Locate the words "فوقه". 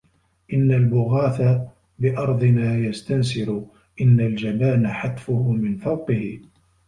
5.77-6.39